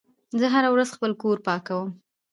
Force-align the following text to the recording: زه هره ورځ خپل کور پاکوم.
زه 0.39 0.45
هره 0.53 0.69
ورځ 0.71 0.89
خپل 0.95 1.11
کور 1.21 1.37
پاکوم. 1.47 1.89